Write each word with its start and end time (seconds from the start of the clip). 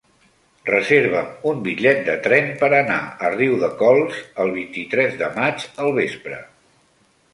Reserva'm 0.69 1.27
un 1.49 1.59
bitllet 1.67 2.01
de 2.07 2.15
tren 2.27 2.49
per 2.63 2.69
anar 2.77 2.97
a 3.27 3.31
Riudecols 3.35 4.25
el 4.45 4.55
vint-i-tres 4.59 5.15
de 5.21 5.31
maig 5.41 5.69
al 5.85 5.95
vespre. 6.03 6.41